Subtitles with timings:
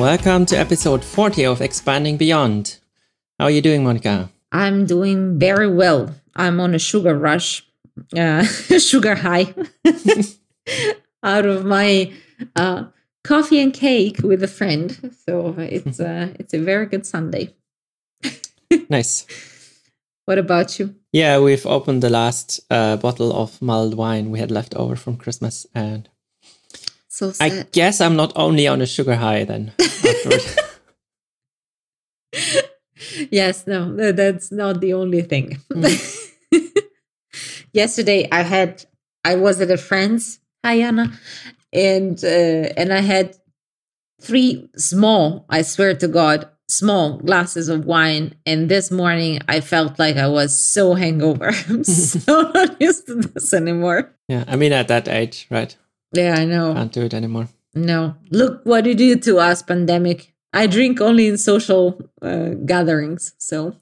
[0.00, 2.78] Welcome to episode 40 of Expanding Beyond.
[3.38, 4.30] How are you doing, Monica?
[4.50, 6.14] I'm doing very well.
[6.34, 7.66] I'm on a sugar rush,
[8.16, 8.42] uh,
[8.78, 9.54] sugar high,
[11.22, 12.14] out of my
[12.56, 12.84] uh,
[13.24, 15.14] coffee and cake with a friend.
[15.26, 17.54] So it's uh, it's a very good Sunday.
[18.88, 19.26] nice.
[20.24, 20.94] What about you?
[21.12, 25.18] Yeah, we've opened the last uh, bottle of mulled wine we had left over from
[25.18, 26.08] Christmas, and
[27.20, 27.52] so sad.
[27.52, 29.72] I guess I'm not only on a sugar high then.
[33.30, 35.58] yes, no, that's not the only thing.
[35.72, 36.28] Mm.
[37.72, 38.84] Yesterday, I had
[39.24, 41.12] I was at a friend's, hi Anna,
[41.72, 43.36] and uh, and I had
[44.20, 48.34] three small, I swear to God, small glasses of wine.
[48.46, 51.52] And this morning, I felt like I was so hangover.
[51.68, 54.10] I'm so not used to this anymore.
[54.28, 55.76] Yeah, I mean, at that age, right?
[56.12, 56.74] Yeah, I know.
[56.74, 57.48] Can't do it anymore.
[57.74, 58.16] No.
[58.30, 60.34] Look what you did to us, pandemic.
[60.52, 63.34] I drink only in social uh, gatherings.
[63.38, 63.76] So,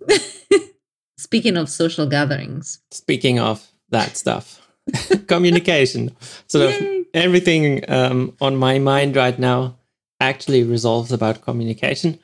[1.16, 4.60] speaking of social gatherings, speaking of that stuff,
[5.26, 6.14] communication.
[6.46, 9.78] Sort of everything um, on my mind right now
[10.20, 12.18] actually resolves about communication,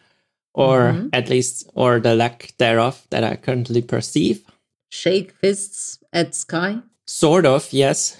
[0.52, 1.08] or mm-hmm.
[1.12, 4.44] at least, or the lack thereof that I currently perceive.
[4.90, 6.80] Shake fists at sky.
[7.06, 8.16] Sort of, yes.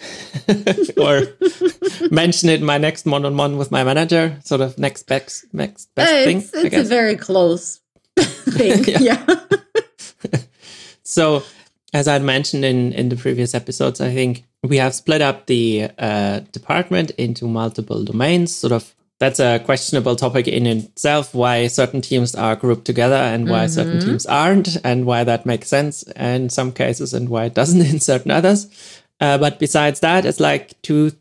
[0.98, 1.22] or
[2.10, 4.38] mention it in my next one-on-one with my manager.
[4.44, 6.38] Sort of next best, next best uh, thing.
[6.38, 7.80] It's, it's a very close
[8.16, 8.84] thing.
[9.00, 9.24] yeah.
[11.02, 11.42] so,
[11.94, 15.90] as I mentioned in in the previous episodes, I think we have split up the
[15.98, 18.55] uh, department into multiple domains.
[18.55, 23.48] Sort of that's a questionable topic in itself why certain teams are grouped together and
[23.48, 23.72] why mm-hmm.
[23.72, 27.80] certain teams aren't and why that makes sense in some cases and why it doesn't
[27.92, 28.68] in certain others.
[29.20, 31.12] Uh, but besides that it's like two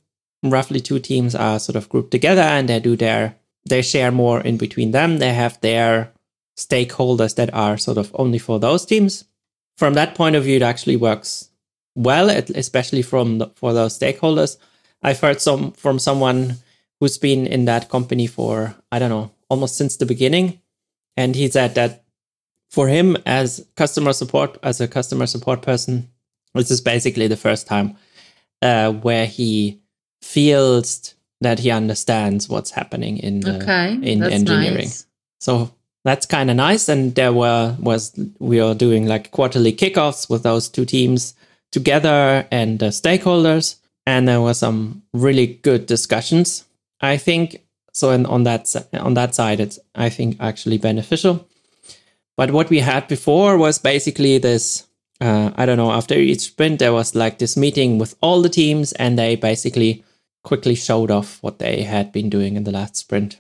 [0.44, 3.36] roughly two teams are sort of grouped together and they do their
[3.66, 5.20] they share more in between them.
[5.20, 6.12] They have their
[6.58, 9.24] stakeholders that are sort of only for those teams.
[9.78, 11.50] From that point of view it actually works
[11.96, 14.58] well especially from the, for those stakeholders.
[15.04, 16.58] I've heard some from someone
[17.04, 20.62] who's been in that company for, I don't know, almost since the beginning.
[21.18, 22.06] And he said that
[22.72, 26.08] for him as customer support, as a customer support person,
[26.56, 27.98] this is basically the first time
[28.62, 29.82] uh, where he
[30.22, 34.86] feels that he understands what's happening in the, okay, in engineering.
[34.86, 35.06] Nice.
[35.42, 35.74] So
[36.06, 36.88] that's kind of nice.
[36.88, 41.36] And there were was we are doing like quarterly kickoffs with those two teams
[41.70, 43.76] together and the stakeholders,
[44.08, 46.64] and there were some really good discussions
[47.04, 48.12] I think so.
[48.12, 51.48] And on that on that side, it's I think actually beneficial.
[52.38, 54.88] But what we had before was basically this.
[55.22, 55.92] Uh, I don't know.
[55.92, 60.04] After each sprint, there was like this meeting with all the teams, and they basically
[60.44, 63.40] quickly showed off what they had been doing in the last sprint.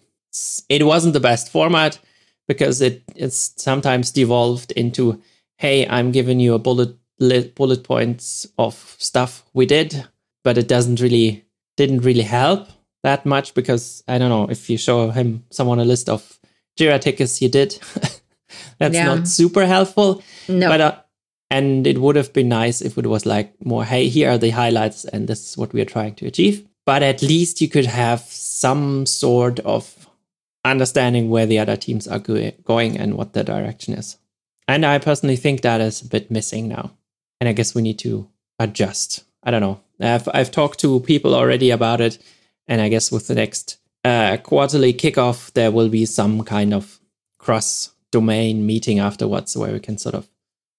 [0.69, 1.99] It wasn't the best format
[2.47, 5.21] because it it's sometimes devolved into,
[5.57, 6.97] "Hey, I'm giving you a bullet
[7.55, 10.05] bullet points of stuff we did,"
[10.43, 11.45] but it doesn't really
[11.77, 12.67] didn't really help
[13.03, 16.39] that much because I don't know if you show him someone a list of
[16.79, 17.77] Jira tickets you did,
[18.79, 19.05] that's yeah.
[19.05, 20.23] not super helpful.
[20.47, 20.69] No.
[20.69, 20.95] But uh,
[21.49, 24.49] and it would have been nice if it was like more, hey, here are the
[24.49, 26.67] highlights and this is what we are trying to achieve.
[26.85, 30.09] But at least you could have some sort of
[30.65, 34.17] understanding where the other teams are go- going and what the direction is.
[34.67, 36.91] And I personally think that is a bit missing now.
[37.39, 38.27] And I guess we need to
[38.57, 39.23] adjust.
[39.43, 39.79] I don't know.
[39.99, 42.17] I've, I've talked to people already about it
[42.67, 46.99] and I guess with the next uh, quarterly kickoff, there will be some kind of
[47.39, 50.29] cross domain meeting afterwards where we can sort of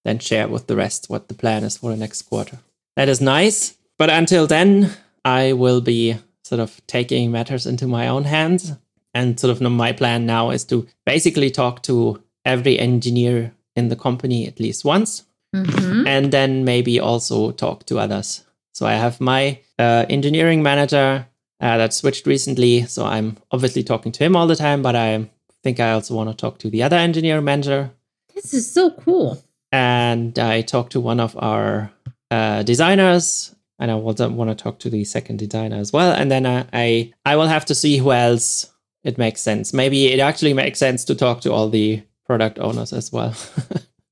[0.04, 2.58] then share with the rest what the plan is for the next quarter.
[2.96, 3.74] That is nice.
[3.98, 4.90] But until then,
[5.24, 8.72] I will be sort of taking matters into my own hands.
[9.14, 13.96] And sort of my plan now is to basically talk to every engineer in the
[13.96, 15.24] company at least once.
[15.54, 16.06] Mm-hmm.
[16.06, 18.44] And then maybe also talk to others.
[18.72, 21.26] So I have my uh, engineering manager
[21.64, 22.84] uh, that switched recently.
[22.84, 25.30] So I'm obviously talking to him all the time, but I
[25.62, 27.90] think I also want to talk to the other engineer manager.
[28.34, 29.42] This is so cool.
[29.72, 31.90] And I talked to one of our
[32.30, 36.12] uh, designers, and I want to, talk to the second designer as well.
[36.12, 38.70] And then I, I I will have to see who else
[39.02, 39.72] it makes sense.
[39.72, 43.34] Maybe it actually makes sense to talk to all the product owners as well.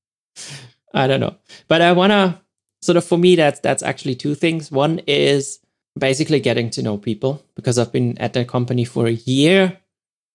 [0.93, 1.35] I don't know,
[1.67, 2.41] but I want to
[2.81, 4.71] sort of for me that's that's actually two things.
[4.71, 5.59] One is
[5.97, 9.77] basically getting to know people because I've been at the company for a year.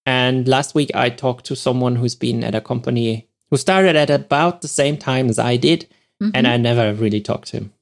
[0.07, 4.11] And last week I talked to someone who's been at a company who started at
[4.11, 5.87] about the same time as I did.
[6.23, 6.31] Mm-hmm.
[6.35, 7.73] And I never really talked to him.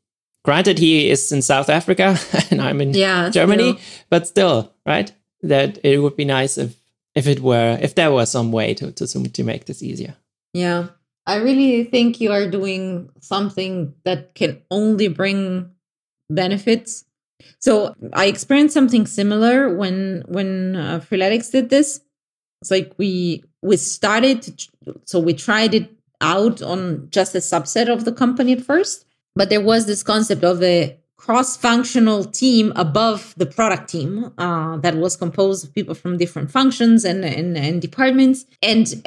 [0.45, 2.19] Granted, he is in South Africa
[2.51, 4.05] and I'm in yeah, Germany, still.
[4.11, 5.11] but still, right?
[5.43, 6.77] That it would be nice if
[7.15, 10.15] if it were if there was some way to to to make this easier.
[10.53, 10.89] Yeah.
[11.27, 15.73] I really think you are doing something that can only bring
[16.31, 17.05] benefits.
[17.67, 22.01] So I experienced something similar when when uh, Freeletics did this.
[22.61, 24.69] It's like we we started to,
[25.05, 25.91] so we tried it
[26.21, 29.05] out on just a subset of the company at first,
[29.35, 34.97] but there was this concept of a cross-functional team above the product team uh, that
[34.97, 39.03] was composed of people from different functions and, and, and departments and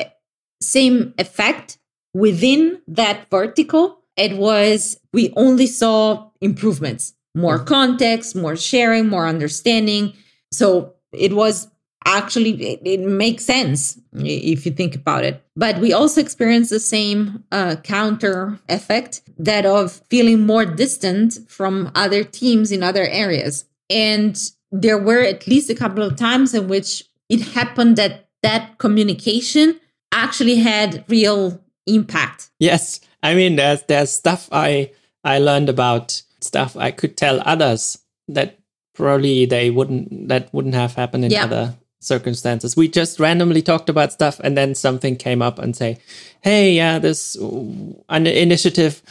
[0.61, 1.77] same effect
[2.13, 7.67] within that vertical it was we only saw improvements more mm-hmm.
[7.67, 10.13] context more sharing more understanding.
[10.51, 11.67] So it was
[12.05, 15.43] actually it, it, makes sense if you think about it.
[15.55, 21.91] But we also experienced the same uh, counter effect that of feeling more distant from
[21.95, 23.65] other teams in other areas.
[23.89, 24.39] And
[24.71, 29.79] there were at least a couple of times in which it happened that that communication
[30.11, 32.49] actually had real impact.
[32.59, 33.01] Yes.
[33.21, 34.91] I mean there's there's stuff i
[35.25, 38.59] i learned about stuff i could tell others that
[38.93, 41.45] probably they wouldn't that wouldn't have happened in yeah.
[41.45, 42.75] other circumstances.
[42.75, 45.97] We just randomly talked about stuff and then something came up and say,
[46.41, 49.01] "Hey, yeah, this an initiative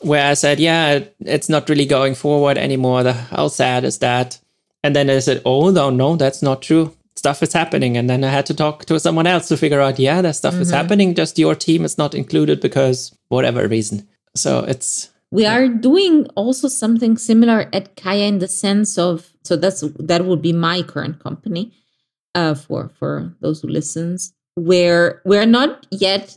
[0.00, 3.02] where I said, yeah, it's not really going forward anymore.
[3.02, 4.38] The, how sad is that?"
[4.82, 6.94] And then I said, "Oh no, no, that's not true.
[7.16, 9.98] Stuff is happening." And then I had to talk to someone else to figure out,
[9.98, 10.62] yeah, that stuff mm-hmm.
[10.62, 11.14] is happening.
[11.14, 14.06] Just your team is not included because whatever reason.
[14.34, 19.56] So it's we are doing also something similar at Kaia in the sense of so
[19.56, 21.72] that's that would be my current company
[22.34, 26.36] uh, for for those who listens, where we're not yet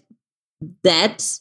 [0.84, 1.40] that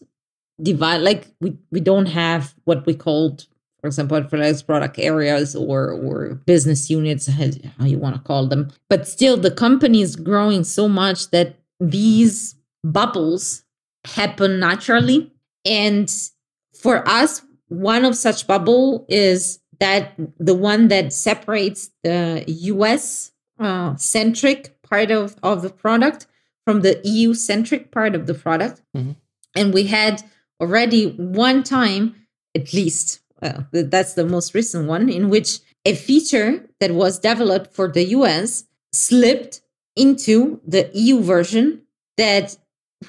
[0.60, 0.98] divide.
[0.98, 3.46] Like we we don't have what we called,
[3.80, 8.70] for example, for product areas or or business units, how you want to call them.
[8.90, 13.64] But still, the company is growing so much that these bubbles
[14.04, 15.32] happen naturally.
[15.64, 16.10] And
[16.78, 23.96] for us, one of such bubble is that the one that separates the US uh,
[23.96, 26.26] centric part of, of the product
[26.64, 28.82] from the EU centric part of the product.
[28.96, 29.12] Mm-hmm.
[29.56, 30.22] And we had
[30.60, 32.14] already one time,
[32.54, 37.72] at least, uh, that's the most recent one, in which a feature that was developed
[37.72, 39.60] for the US slipped
[39.96, 41.82] into the EU version
[42.16, 42.56] that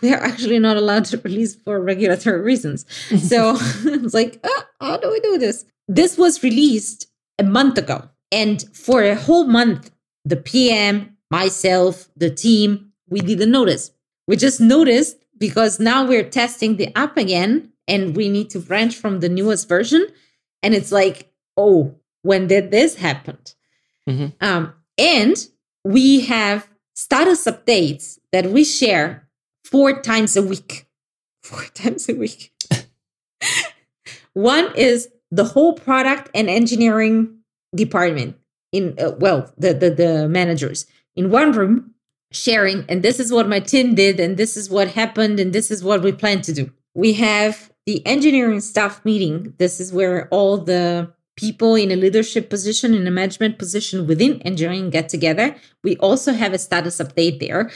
[0.02, 2.86] we're actually not allowed to release for regulatory reasons.
[3.22, 5.66] So it's like, oh, how do we do this?
[5.88, 7.08] This was released
[7.38, 8.10] a month ago.
[8.32, 9.92] And for a whole month,
[10.26, 13.92] the PM, myself, the team, we didn't notice.
[14.28, 18.96] We just noticed because now we're testing the app again and we need to branch
[18.96, 20.06] from the newest version.
[20.62, 23.38] And it's like, oh, when did this happen?
[24.08, 24.46] Mm-hmm.
[24.46, 25.36] Um, and
[25.84, 29.29] we have status updates that we share
[29.70, 30.86] four times a week.
[31.44, 32.52] Four times a week.
[34.34, 37.40] One is the whole product and engineering
[37.76, 38.38] department
[38.72, 40.86] in uh, well the, the the managers.
[41.16, 41.94] In one room
[42.32, 45.72] sharing and this is what my team did and this is what happened and this
[45.72, 46.72] is what we plan to do.
[46.94, 49.54] We have the engineering staff meeting.
[49.58, 54.42] This is where all the people in a leadership position in a management position within
[54.42, 55.56] engineering get together.
[55.84, 57.72] We also have a status update there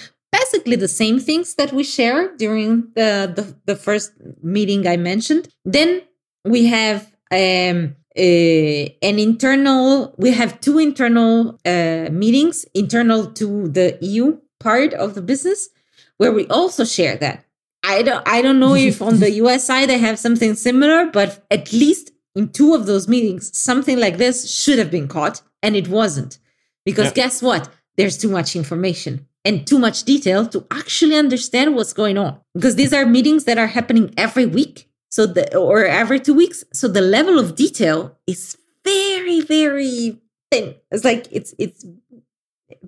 [0.53, 5.47] basically the same things that we share during the the, the first meeting i mentioned.
[5.65, 6.01] Then
[6.45, 13.97] we have um uh, an internal we have two internal uh, meetings internal to the
[14.01, 15.69] eu part of the business
[16.17, 17.45] where we also share that.
[17.85, 21.45] I don't i don't know if on the us side they have something similar but
[21.51, 25.75] at least in two of those meetings something like this should have been caught and
[25.75, 26.39] it wasn't.
[26.85, 27.69] Because guess what?
[27.97, 32.75] There's too much information and too much detail to actually understand what's going on because
[32.75, 36.63] these are meetings that are happening every week so the or every two weeks.
[36.73, 40.19] So the level of detail is very, very
[40.49, 40.73] thin.
[40.89, 41.85] It's like it's it's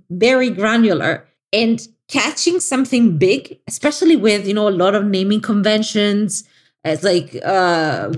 [0.09, 6.45] very granular and catching something big, especially with you know a lot of naming conventions.
[6.83, 8.09] It's like uh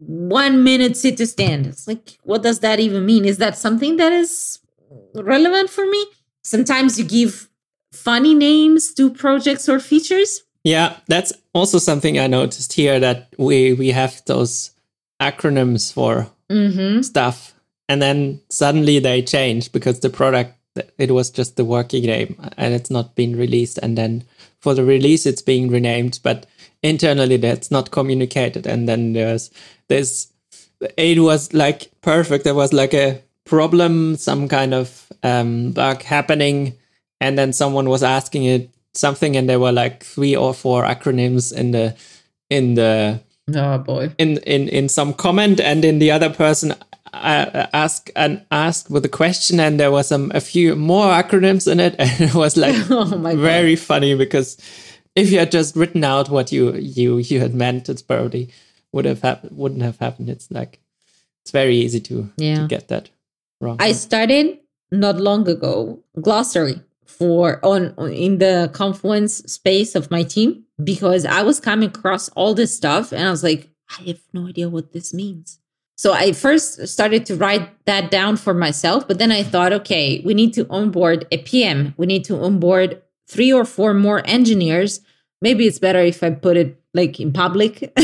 [0.00, 1.66] one minute sit to stand.
[1.66, 3.24] It's like, what does that even mean?
[3.24, 4.58] Is that something that is
[5.14, 6.04] relevant for me?
[6.42, 7.49] Sometimes you give
[7.92, 13.72] funny names to projects or features, yeah, that's also something I noticed here that we
[13.72, 14.72] we have those
[15.20, 17.02] acronyms for mm-hmm.
[17.02, 17.54] stuff,
[17.88, 20.56] and then suddenly they change because the product
[20.98, 24.24] it was just the working name and it's not been released, and then
[24.60, 26.46] for the release it's being renamed, but
[26.82, 29.50] internally that's not communicated, and then there's
[29.88, 30.28] this
[30.96, 32.44] it was like perfect.
[32.44, 36.74] There was like a problem, some kind of um, bug happening
[37.20, 41.52] and then someone was asking it something, and there were like three or four acronyms
[41.52, 41.94] in the
[42.48, 43.20] in the
[43.54, 46.74] oh boy in in in some comment, and in the other person
[47.12, 51.70] uh, ask and asked with a question, and there was some a few more acronyms
[51.70, 53.84] in it, and it was like oh my very God.
[53.84, 54.56] funny because
[55.16, 58.48] if you had just written out what you you you had meant, it's probably
[58.92, 60.28] would have happened wouldn't have happened.
[60.30, 60.78] It's like
[61.44, 62.62] it's very easy to Yeah.
[62.62, 63.10] to get that
[63.60, 63.76] wrong.
[63.80, 64.58] I started
[64.92, 66.80] not long ago glossary
[67.20, 72.30] for on, on in the confluence space of my team because I was coming across
[72.30, 75.58] all this stuff and I was like, I have no idea what this means.
[75.98, 80.22] So I first started to write that down for myself, but then I thought, okay,
[80.24, 81.92] we need to onboard a PM.
[81.98, 85.00] We need to onboard three or four more engineers.
[85.42, 87.92] Maybe it's better if I put it like in public.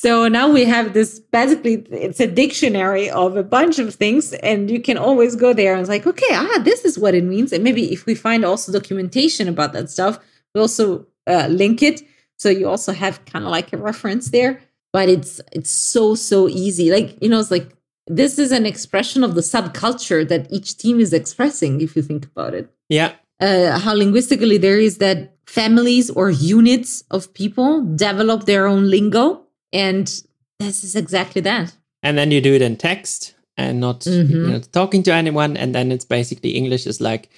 [0.00, 4.70] so now we have this basically it's a dictionary of a bunch of things and
[4.70, 7.52] you can always go there and it's like okay ah this is what it means.
[7.52, 10.18] And maybe if we find also documentation about that stuff
[10.54, 12.00] we also uh, link it.
[12.38, 16.48] So you also have kind of like a reference there but it's it's so so
[16.48, 16.90] easy.
[16.90, 17.68] Like you know it's like
[18.06, 22.24] this is an expression of the subculture that each team is expressing if you think
[22.24, 22.72] about it.
[22.88, 28.88] Yeah, uh, how linguistically there is that families or units of people develop their own
[28.88, 30.22] lingo and
[30.58, 31.72] this is exactly that
[32.02, 34.48] and then you do it in text and not you Mhm.
[34.48, 37.28] know, talking to anyone, and then it's basically English is like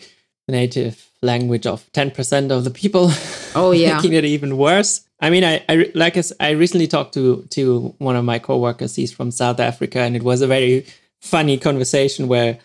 [0.46, 3.10] the native language of ten percent of the people.
[3.54, 3.96] Oh, yeah.
[3.96, 5.00] making it even worse.
[5.20, 8.94] I mean, I, I like I recently talked to to one of my coworkers.
[8.96, 10.84] He's from South Africa, and it was a very
[11.20, 12.58] funny conversation where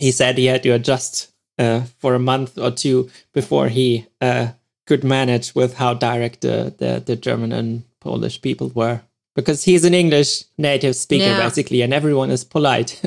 [0.00, 4.48] he said he had to adjust uh, for a month or two before he uh,
[4.86, 9.00] could manage with how direct the, the the German and Polish people were,
[9.34, 11.42] because he's an English native speaker Yeah.
[11.48, 13.00] basically, and everyone is polite.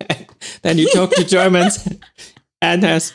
[0.62, 1.88] then you talk to Germans
[2.62, 3.12] and has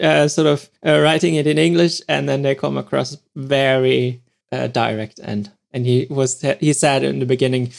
[0.00, 4.68] uh, sort of uh, writing it in English, and then they come across very uh,
[4.68, 5.18] direct.
[5.22, 7.72] And and he was he said in the beginning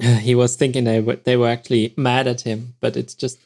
[0.20, 3.38] he was thinking they were they were actually mad at him, but it's just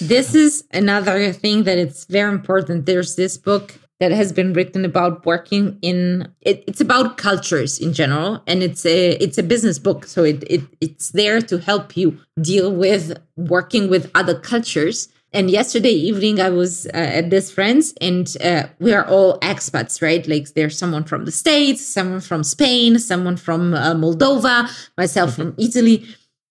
[0.00, 4.84] this is another thing that it's very important there's this book that has been written
[4.84, 9.78] about working in it, it's about cultures in general and it's a it's a business
[9.78, 10.06] book.
[10.06, 15.08] So it, it it's there to help you deal with working with other cultures.
[15.30, 20.00] And yesterday evening i was uh, at this friend's and uh, we are all expats
[20.00, 20.26] right?
[20.26, 25.54] Like there's someone from the states someone from spain someone from uh, moldova myself from
[25.58, 26.06] italy.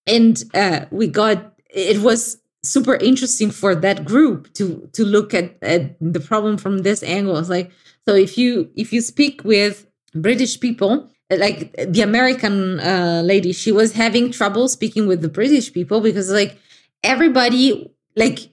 [0.05, 2.37] And uh, we got it was
[2.69, 7.37] super interesting for that group to to look at, at the problem from this angle.
[7.37, 7.71] It's like
[8.07, 13.71] so if you if you speak with british people like the american uh, lady she
[13.71, 16.57] was having trouble speaking with the british people because like
[17.03, 18.49] everybody like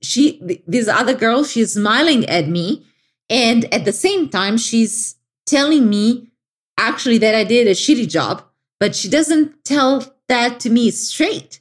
[0.00, 2.86] she th- this other girl she's smiling at me
[3.28, 5.16] and at the same time she's
[5.46, 6.30] telling me
[6.78, 8.42] actually that i did a shitty job
[8.78, 11.60] but she doesn't tell that to me straight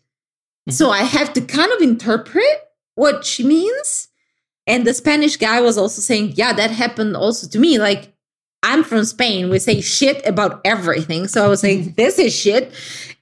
[0.69, 2.43] so I have to kind of interpret
[2.95, 4.09] what she means.
[4.67, 7.79] And the Spanish guy was also saying, yeah, that happened also to me.
[7.79, 8.13] Like,
[8.63, 9.49] I'm from Spain.
[9.49, 11.27] We say shit about everything.
[11.27, 12.71] So I was like, this is shit.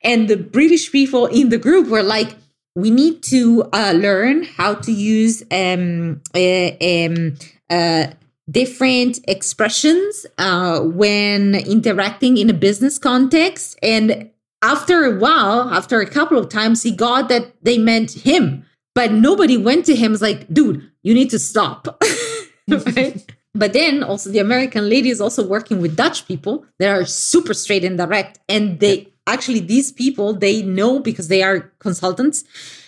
[0.03, 2.35] And the British people in the group were like,
[2.75, 7.35] we need to uh, learn how to use um, uh, um,
[7.69, 8.07] uh,
[8.49, 13.77] different expressions uh, when interacting in a business context.
[13.81, 14.29] And
[14.61, 19.11] after a while, after a couple of times, he got that they meant him, but
[19.11, 20.13] nobody went to him.
[20.13, 22.01] It's like, dude, you need to stop.
[22.67, 23.25] right?
[23.53, 27.53] But then also the American lady is also working with Dutch people that are super
[27.53, 32.43] straight and direct, and they actually these people they know because they are consultants,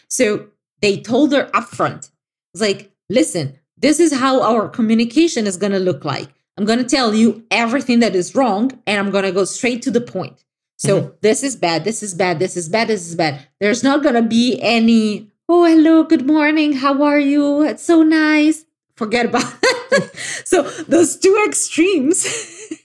[0.07, 0.47] so
[0.81, 2.11] they told her upfront.
[2.53, 6.29] It's like, listen, this is how our communication is going to look like.
[6.57, 9.81] I'm going to tell you everything that is wrong, and I'm going to go straight
[9.83, 10.43] to the point.
[10.81, 11.15] So mm-hmm.
[11.21, 13.45] this is bad, this is bad, this is bad, this is bad.
[13.59, 17.61] There's not gonna be any, oh hello, good morning, how are you?
[17.61, 18.65] It's so nice.
[18.95, 19.53] Forget about
[19.91, 20.15] it.
[20.43, 22.25] so those two extremes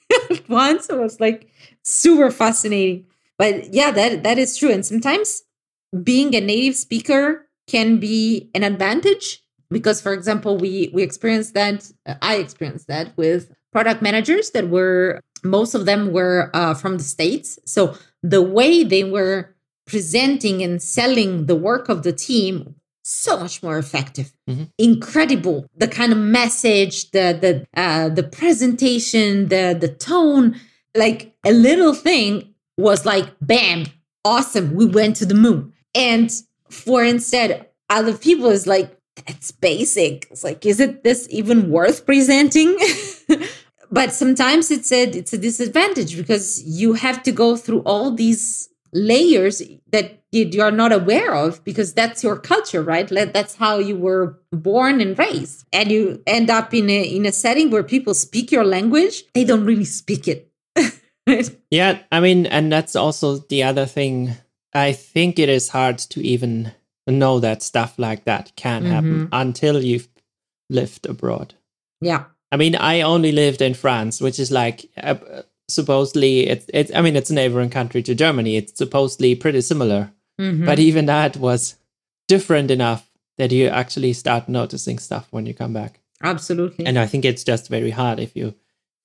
[0.31, 1.49] at once was like
[1.85, 3.07] super fascinating.
[3.39, 4.73] But yeah, that that is true.
[4.73, 5.45] And sometimes
[6.03, 11.91] being a native speaker can be an advantage because for example we we experienced that
[12.07, 16.97] uh, i experienced that with product managers that were most of them were uh, from
[16.99, 19.55] the states so the way they were
[19.87, 22.75] presenting and selling the work of the team
[23.05, 24.69] so much more effective Mhm.
[24.79, 30.59] incredible the kind of message the the uh, the presentation the the tone
[30.97, 33.85] like a little thing was like bam
[34.25, 36.31] awesome we went to the moon and
[36.71, 38.93] for instead other people is like
[39.27, 40.27] that's basic.
[40.31, 42.77] It's like, is it this even worth presenting?
[43.97, 48.69] but sometimes it's a it's a disadvantage because you have to go through all these
[48.93, 53.09] layers that you're not aware of because that's your culture right?
[53.09, 55.65] That's how you were born and raised.
[55.73, 59.45] And you end up in a in a setting where people speak your language they
[59.45, 60.53] don't really speak it.
[61.71, 64.37] Yeah i mean and that's also the other thing.
[64.75, 66.73] I think it is hard to even
[67.07, 68.93] know that stuff like that can mm-hmm.
[68.93, 70.09] happen until you've
[70.69, 71.55] lived abroad.
[72.03, 75.17] Yeah I mean, I only lived in France, which is like uh,
[75.69, 76.93] supposedly it's it's.
[76.95, 78.57] I mean, it's a neighboring country to Germany.
[78.57, 80.65] It's supposedly pretty similar, mm-hmm.
[80.65, 81.77] but even that was
[82.29, 86.01] different enough that you actually start noticing stuff when you come back.
[86.23, 86.87] Absolutely.
[86.87, 88.55] And I think it's just very hard if you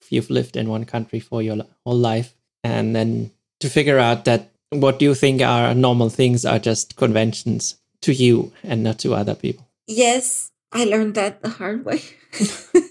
[0.02, 4.26] if you've lived in one country for your whole life and then to figure out
[4.26, 9.14] that what you think are normal things are just conventions to you and not to
[9.14, 9.68] other people.
[9.88, 12.02] Yes, I learned that the hard way.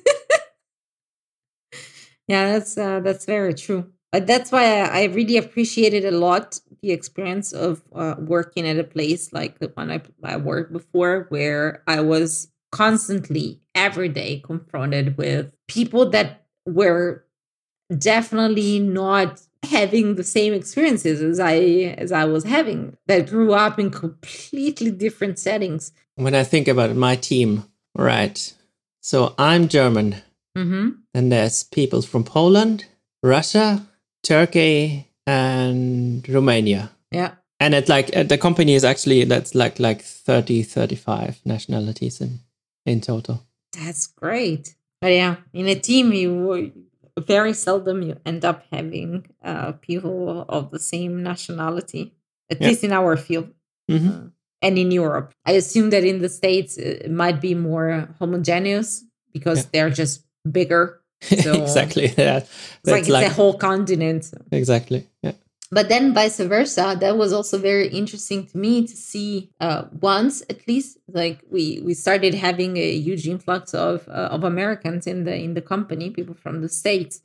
[2.31, 3.91] Yeah, that's uh, that's very true.
[4.13, 8.79] But that's why I, I really appreciated a lot the experience of uh, working at
[8.79, 14.43] a place like the one I, I worked before, where I was constantly every day
[14.45, 17.25] confronted with people that were
[17.99, 21.57] definitely not having the same experiences as I
[21.99, 25.91] as I was having that grew up in completely different settings.
[26.15, 27.65] When I think about my team,
[27.97, 28.55] right?
[29.01, 30.23] So I'm German.
[30.57, 30.91] Mm-hmm.
[31.15, 32.87] And there's people from Poland,
[33.23, 33.87] Russia,
[34.23, 36.91] Turkey, and Romania.
[37.11, 37.33] Yeah.
[37.59, 42.41] And it's like uh, the company is actually that's like like 30, 35 nationalities in
[42.87, 43.47] in total.
[43.73, 44.75] That's great.
[45.01, 46.73] But yeah, in a team, you
[47.19, 52.15] very seldom you end up having uh, people of the same nationality,
[52.51, 52.69] at yeah.
[52.69, 53.51] least in our field.
[53.91, 54.09] Mm-hmm.
[54.09, 54.29] Uh,
[54.63, 59.59] and in Europe, I assume that in the States it might be more homogeneous because
[59.59, 59.69] yeah.
[59.73, 61.01] they're just bigger.
[61.43, 62.15] So exactly.
[62.17, 62.39] Yeah.
[62.39, 64.33] It's like it's a whole continent.
[64.51, 65.07] Exactly.
[65.23, 65.33] Yeah.
[65.73, 70.43] But then vice versa, that was also very interesting to me to see uh, once
[70.51, 75.25] at least like we we started having a huge influx of uh, of Americans in
[75.25, 77.21] the in the company, people from the states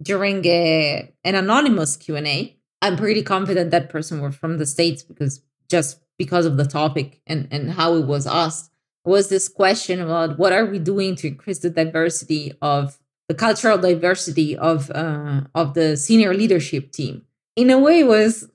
[0.00, 2.56] during a, an anonymous Q&A.
[2.80, 7.20] I'm pretty confident that person was from the states because just because of the topic
[7.26, 8.70] and and how it was asked
[9.04, 13.78] was this question about what are we doing to increase the diversity of the cultural
[13.78, 17.22] diversity of uh, of the senior leadership team.
[17.54, 18.50] In a way, was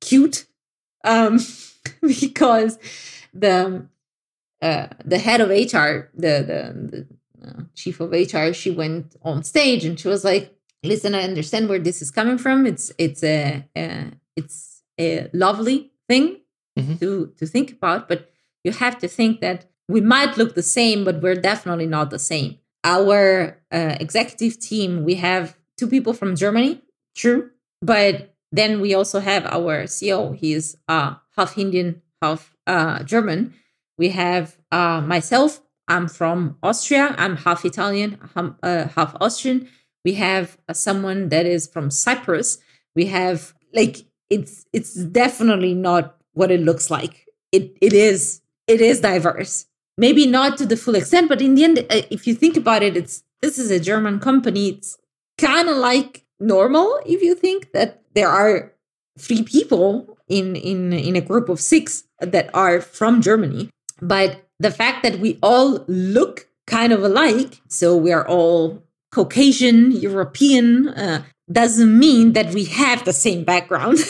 [0.00, 0.46] cute
[1.04, 1.38] um,
[2.02, 2.76] because
[3.32, 3.86] the
[4.60, 7.06] uh, the head of HR, the the, the
[7.46, 11.68] uh, chief of HR, she went on stage and she was like, "Listen, I understand
[11.68, 12.66] where this is coming from.
[12.66, 16.40] It's it's a, a it's a lovely thing
[16.76, 16.96] mm-hmm.
[16.96, 18.26] to to think about, but."
[18.62, 22.18] You have to think that we might look the same, but we're definitely not the
[22.18, 22.58] same.
[22.84, 26.80] Our uh, executive team, we have two people from Germany,
[27.16, 27.50] true,
[27.82, 30.36] but then we also have our CEO.
[30.36, 33.54] He's uh, half Indian, half uh, German.
[33.98, 35.60] We have uh, myself.
[35.88, 37.14] I'm from Austria.
[37.18, 39.68] I'm half Italian, uh, half Austrian.
[40.04, 42.58] We have someone that is from Cyprus.
[42.94, 47.26] We have like it's it's definitely not what it looks like.
[47.52, 51.64] It it is it is diverse maybe not to the full extent but in the
[51.64, 54.68] end uh, if you think about it it's this is a german company.
[54.68, 54.98] It's
[55.38, 58.72] kind of like normal if you think that there are
[59.18, 63.70] three people in in in a group of six that are from germany.
[64.00, 69.90] But the fact that we all look kind of alike so we are all caucasian
[69.90, 73.98] european uh, doesn't mean that we have the same background.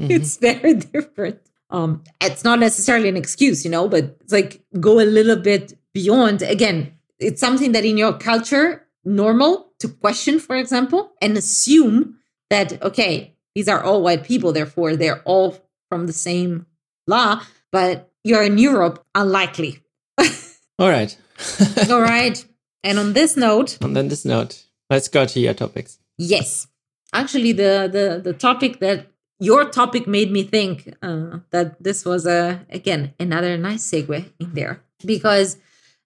[0.00, 0.12] Mm-hmm.
[0.12, 5.00] it's very different um it's not necessarily an excuse you know but it's like go
[5.00, 10.56] a little bit beyond again it's something that in your culture normal to question for
[10.56, 12.16] example and assume
[12.50, 15.56] that okay these are all white people therefore they're all
[15.88, 16.66] from the same
[17.06, 17.40] law
[17.72, 19.80] but you're in europe unlikely.
[20.78, 21.16] All right.
[21.90, 22.44] All right.
[22.84, 25.98] And on this note on this note let's go to your topics.
[26.18, 26.66] Yes.
[27.12, 29.06] Actually the the the topic that
[29.38, 34.54] your topic made me think uh, that this was a again another nice segue in
[34.54, 34.82] there.
[35.04, 35.58] Because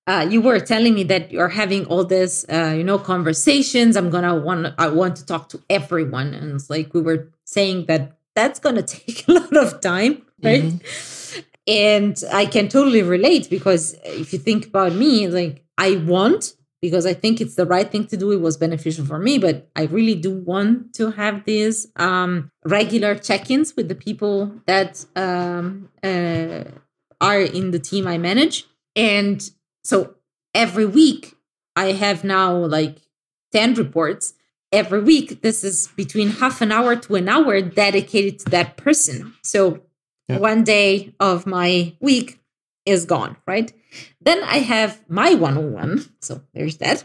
[0.07, 3.97] uh, you were telling me that you're having all this uh, you know conversations.
[3.97, 6.35] I'm gonna want i want to talk to everyone.
[6.35, 10.63] And it's like we were saying that that's gonna take a lot of time right?
[10.63, 11.41] Mm-hmm.
[11.69, 17.07] and i can totally relate because if you think about me like i want because
[17.07, 18.33] I think it's the right thing to do.
[18.33, 23.15] It was beneficial for me, but I really do want to have these um, regular
[23.15, 26.65] check ins with the people that um, uh,
[27.21, 28.67] are in the team I manage.
[28.97, 29.49] And
[29.85, 30.17] So
[30.55, 31.37] every week,
[31.77, 32.99] I have now like
[33.53, 34.35] 10 reports.
[34.73, 39.35] Every week, this is between half an hour to an hour dedicated to that person.
[39.43, 39.83] So
[40.29, 40.39] yeah.
[40.39, 42.42] one day of my week
[42.85, 43.73] is gone, right?
[44.21, 46.05] Then I have my one on one.
[46.21, 47.05] So there's that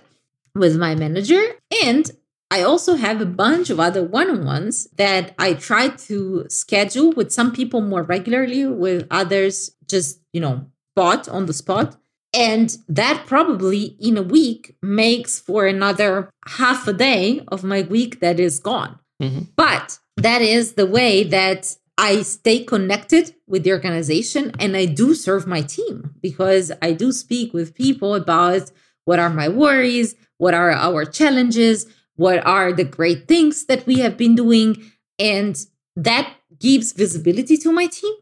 [0.56, 1.42] with my manager.
[1.84, 2.10] And
[2.50, 7.12] I also have a bunch of other one on ones that I try to schedule
[7.12, 11.98] with some people more regularly, with others just, you know, spot on the spot.
[12.34, 18.20] And that probably in a week makes for another half a day of my week
[18.20, 19.00] that is gone.
[19.22, 19.44] Mm-hmm.
[19.56, 25.16] But that is the way that I stay connected with the organization and I do
[25.16, 28.72] serve my team because I do speak with people about
[29.06, 34.00] what are my worries, what are our challenges, what are the great things that we
[34.00, 34.92] have been doing.
[35.18, 35.58] And
[35.96, 38.14] that gives visibility to my team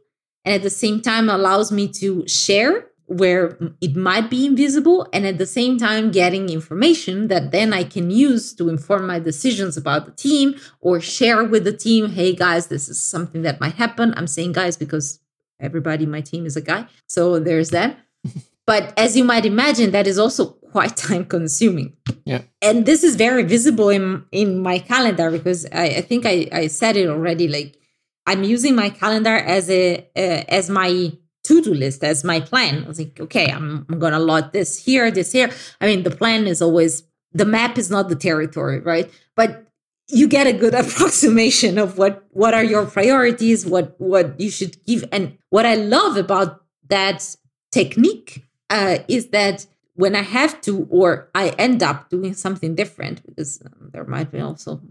[0.46, 5.26] and at the same time allows me to share where it might be invisible and
[5.26, 9.78] at the same time getting information that then I can use to inform my decisions
[9.78, 13.76] about the team or share with the team, hey guys, this is something that might
[13.76, 14.14] happen.
[14.18, 15.20] I'm saying guys because
[15.60, 16.88] everybody in my team is a guy.
[17.08, 17.98] So there's that.
[18.66, 21.96] but as you might imagine, that is also quite time consuming.
[22.26, 22.42] Yeah.
[22.62, 26.68] And this is very visible in in my calendar because I, I think I, I
[26.68, 27.48] said it already.
[27.48, 27.78] Like
[28.26, 31.12] I'm using my calendar as a uh, as my
[31.46, 32.84] to-do list as my plan.
[32.84, 35.50] I was like, okay, I'm, I'm gonna lot this here, this here.
[35.80, 37.04] I mean, the plan is always
[37.34, 39.12] the map is not the territory, right?
[39.36, 39.66] But
[40.08, 44.84] you get a good approximation of what what are your priorities, what what you should
[44.86, 45.04] give.
[45.12, 47.36] And what I love about that
[47.72, 53.26] technique uh, is that when I have to, or I end up doing something different,
[53.26, 54.82] because um, there might be also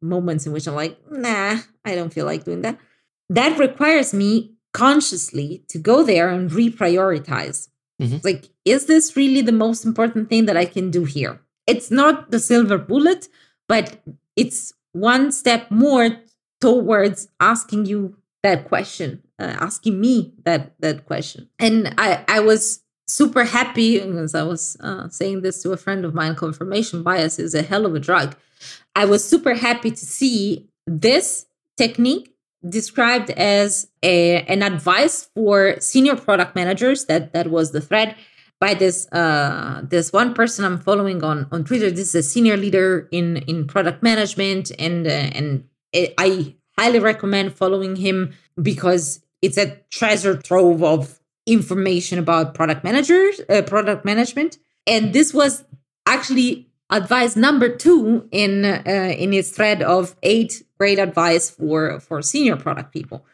[0.00, 2.78] moments in which I'm like, nah, I don't feel like doing that.
[3.28, 7.68] That requires me consciously to go there and reprioritize.
[8.00, 8.18] Mm-hmm.
[8.22, 11.40] Like, is this really the most important thing that I can do here?
[11.66, 13.28] It's not the silver bullet,
[13.68, 13.96] but
[14.36, 16.10] it's one step more
[16.60, 21.48] towards asking you that question, uh, asking me that that question.
[21.58, 26.04] And I I was super happy as I was uh, saying this to a friend
[26.04, 26.34] of mine.
[26.34, 28.36] Confirmation bias is a hell of a drug.
[28.94, 31.46] I was super happy to see this
[31.78, 32.35] technique
[32.68, 37.06] described as a, an advice for senior product managers.
[37.06, 38.16] That that was the thread
[38.60, 41.90] by this uh, this one person I'm following on on Twitter.
[41.90, 47.54] This is a senior leader in in product management, and uh, and I highly recommend
[47.54, 54.58] following him because it's a treasure trove of information about product managers, uh, product management,
[54.86, 55.64] and this was
[56.06, 62.22] actually advice number two in uh, in his thread of eight great advice for for
[62.22, 63.24] senior product people.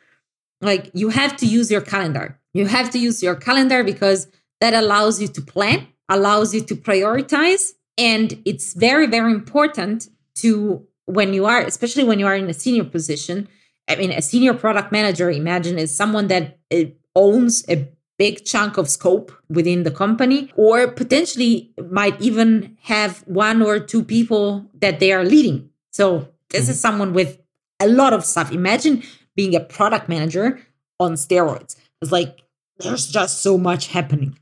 [0.60, 2.38] Like you have to use your calendar.
[2.54, 4.28] You have to use your calendar because
[4.60, 10.86] that allows you to plan allows you to prioritize and it's very very important to
[11.06, 13.48] when you are especially when you are in a senior position
[13.88, 18.76] i mean a senior product manager imagine is someone that uh, owns a big chunk
[18.76, 25.00] of scope within the company or potentially might even have one or two people that
[25.00, 25.70] they are leading.
[25.90, 27.38] So this is someone with
[27.80, 28.52] a lot of stuff.
[28.52, 29.02] Imagine
[29.34, 30.60] being a product manager
[31.00, 31.76] on steroids.
[32.00, 32.40] It's like
[32.78, 34.38] there's just so much happening.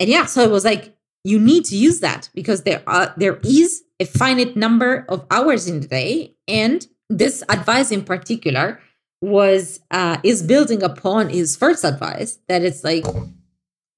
[0.00, 3.38] And yeah, so it was like you need to use that because there are there
[3.44, 8.80] is a finite number of hours in the day and this advice in particular
[9.20, 13.04] was uh is building upon his first advice that it's like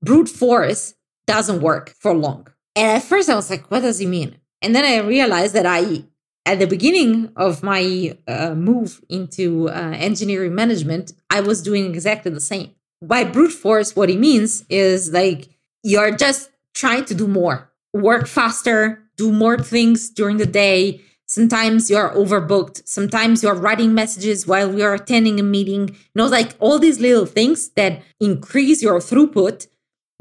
[0.03, 0.95] brute force
[1.27, 2.47] doesn't work for long.
[2.75, 4.37] And at first I was like, what does he mean?
[4.63, 6.05] And then I realized that I
[6.47, 12.31] at the beginning of my uh, move into uh, engineering management, I was doing exactly
[12.31, 12.71] the same.
[13.03, 15.49] By brute force, what it means is like
[15.83, 21.01] you're just trying to do more, work faster, do more things during the day.
[21.27, 22.83] Sometimes you're overbooked.
[22.87, 25.89] Sometimes you're writing messages while you're attending a meeting.
[25.91, 29.67] You know, like all these little things that increase your throughput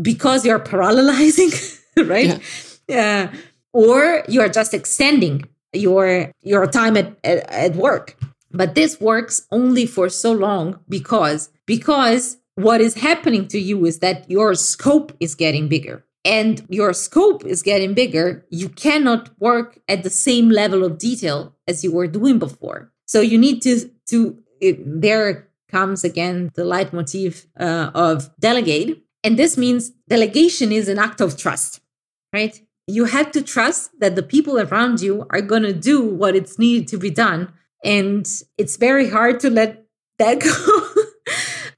[0.01, 2.41] because you're parallelizing, right?
[2.87, 3.31] Yeah.
[3.33, 3.37] Uh,
[3.73, 8.17] or you're just extending your your time at, at, at work.
[8.51, 13.99] But this works only for so long because because what is happening to you is
[13.99, 16.03] that your scope is getting bigger.
[16.25, 18.45] And your scope is getting bigger.
[18.49, 22.91] You cannot work at the same level of detail as you were doing before.
[23.05, 29.01] So you need to to it, there comes again the leitmotif uh, of delegate.
[29.23, 31.81] And this means delegation is an act of trust
[32.33, 36.35] right you have to trust that the people around you are going to do what
[36.35, 37.51] it's needed to be done
[37.83, 39.85] and it's very hard to let
[40.17, 41.03] that go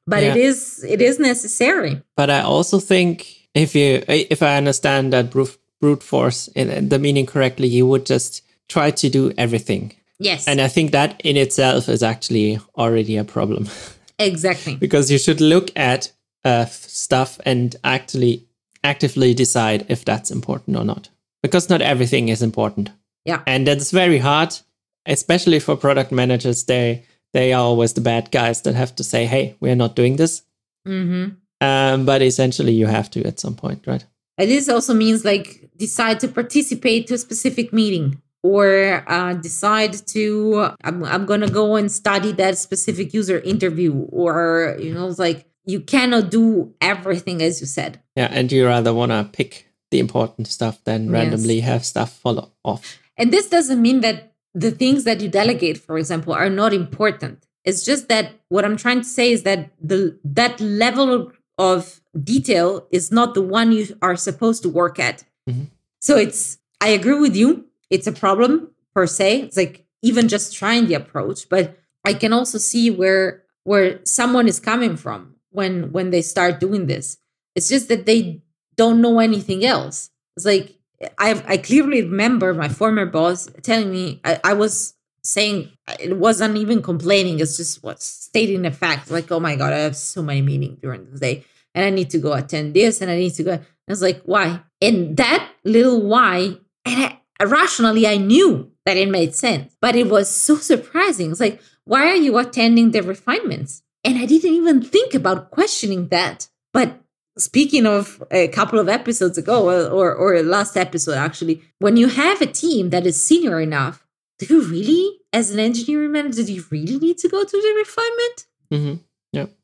[0.07, 0.31] but yeah.
[0.31, 5.29] it is it is necessary but i also think if you if I understand that
[5.29, 9.93] brute, brute force in the meaning correctly, you would just try to do everything.
[10.19, 10.47] Yes.
[10.47, 13.67] And I think that in itself is actually already a problem.
[14.19, 14.75] Exactly.
[14.75, 16.11] because you should look at
[16.45, 18.45] uh, stuff and actually
[18.83, 21.09] actively decide if that's important or not.
[21.43, 22.91] Because not everything is important.
[23.25, 23.41] Yeah.
[23.47, 24.57] And that's very hard,
[25.05, 26.63] especially for product managers.
[26.63, 29.95] They they are always the bad guys that have to say, "Hey, we are not
[29.95, 30.43] doing this."
[30.87, 31.35] Mm-hmm.
[31.61, 34.05] Um, but essentially, you have to at some point, right?
[34.37, 39.93] And this also means like decide to participate to a specific meeting or uh, decide
[40.07, 45.19] to I'm, I'm gonna go and study that specific user interview or you know it's
[45.19, 49.67] like you cannot do everything as you said Yeah, and you rather want to pick
[49.91, 51.11] the important stuff than Yes.
[51.13, 52.97] randomly have stuff fall off.
[53.17, 57.45] and this doesn't mean that the things that you delegate for example are not important
[57.63, 62.87] it's just that what i'm trying to say is that the that level of detail
[62.91, 65.67] is not the one you are supposed to work at Mhm.
[65.99, 68.51] so it's i agree with you it's a problem
[68.95, 73.43] per se it's like even just trying the approach but i can also see where
[73.63, 77.17] where someone is coming from when when they start doing this
[77.55, 78.41] it's just that they
[78.75, 80.77] don't know anything else it's like
[81.17, 86.57] I I clearly remember my former boss telling me I, I was saying it wasn't
[86.57, 87.39] even complaining.
[87.39, 89.11] It's just what stating a fact.
[89.11, 92.09] Like, oh my god, I have so many meetings during the day, and I need
[92.11, 93.53] to go attend this, and I need to go.
[93.53, 94.61] I was like, why?
[94.81, 100.09] And that little why, and I, rationally, I knew that it made sense, but it
[100.09, 101.31] was so surprising.
[101.31, 103.83] It's like, why are you attending the refinements?
[104.03, 106.99] And I didn't even think about questioning that, but
[107.37, 112.41] speaking of a couple of episodes ago or or last episode actually when you have
[112.41, 114.05] a team that is senior enough
[114.37, 117.73] do you really as an engineering manager do you really need to go to the
[117.77, 118.45] refinement?
[118.69, 119.03] Hmm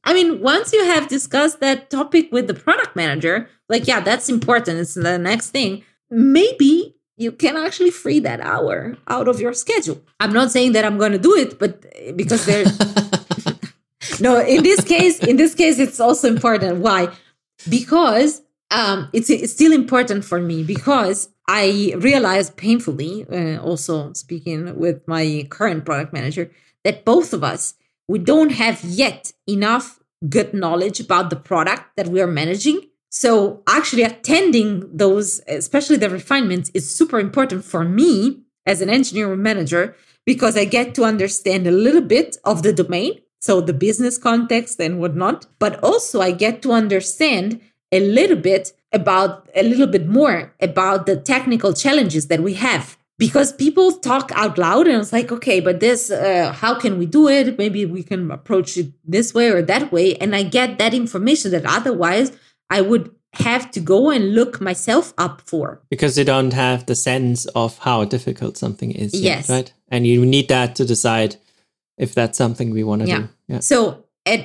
[0.06, 4.30] i mean once you have discussed that topic with the product manager like yeah that's
[4.30, 4.80] important.
[4.80, 5.84] It's the next thing.
[6.10, 10.02] Maybe you can actually free that hour out of your schedule.
[10.19, 11.84] I'm not saying that i'm going to do it but
[12.15, 12.78] because there's
[14.19, 17.10] no in this case in this case it's also important why
[17.69, 24.77] because um, it's, it's still important for me because I realized painfully, uh, also speaking
[24.77, 26.51] with my current product manager,
[26.84, 27.75] that both of us
[28.08, 29.99] we don't have yet enough
[30.30, 32.82] good knowledge about the product that we are managing.
[33.10, 39.41] So actually attending those, especially the refinements, is super important for me as an engineering
[39.41, 44.17] manager because I get to understand a little bit of the domain so the business
[44.17, 47.60] context and whatnot but also i get to understand
[47.91, 52.97] a little bit about a little bit more about the technical challenges that we have
[53.17, 57.06] because people talk out loud and it's like okay but this uh, how can we
[57.06, 60.78] do it maybe we can approach it this way or that way and i get
[60.78, 62.32] that information that otherwise
[62.69, 66.95] i would have to go and look myself up for because you don't have the
[66.95, 69.13] sense of how difficult something is.
[69.13, 69.50] yet, Yes.
[69.50, 69.73] right.
[69.89, 71.36] And you need that to decide
[71.97, 73.17] if that's something we want to Yeah.
[73.19, 73.29] do.
[73.47, 73.60] Yeah.
[73.60, 74.41] So at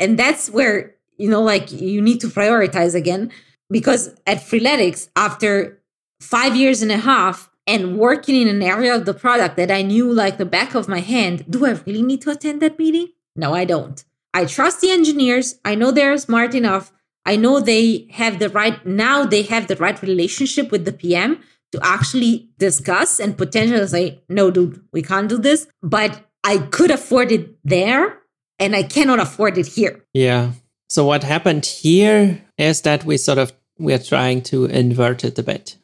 [0.00, 3.30] and that's where you know like you need to prioritize again
[3.70, 5.80] because at Freeletics after
[6.20, 9.82] 5 years and a half and working in an area of the product that I
[9.82, 13.08] knew like the back of my hand, do I really need to attend that meeting?
[13.36, 14.04] No, I don't.
[14.32, 15.56] I trust the engineers.
[15.64, 16.92] I know they're smart enough.
[17.26, 21.40] I know they have the right now they have the right relationship with the PM
[21.72, 25.66] to actually discuss and potentially say, no, dude, we can't do this.
[25.82, 26.12] But
[26.44, 28.18] I could afford it there
[28.58, 30.04] and I cannot afford it here.
[30.12, 30.52] Yeah.
[30.88, 35.42] So what happened here is that we sort of we're trying to invert it a
[35.42, 35.76] bit,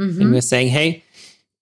[0.00, 0.20] Mhm.
[0.20, 1.02] and we're saying, "Hey,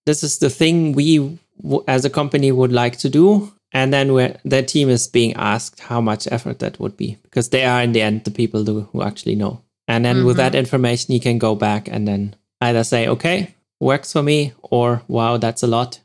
[0.06, 1.18] this is the thing we
[1.60, 5.32] w- as a company would like to do," and then we're, the team is being
[5.34, 8.64] asked how much effort that would be because they are in the end the people
[8.64, 9.60] who, who actually know.
[9.88, 14.12] And then with that information, you can go back and then either say, "Okay, works
[14.12, 15.98] for me," or "Wow, that's a lot.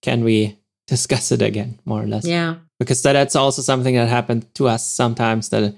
[0.00, 0.56] Can we
[0.88, 2.54] discuss it again?" More or less Yeah.
[2.80, 5.74] because that, that's also something that happened to us sometimes that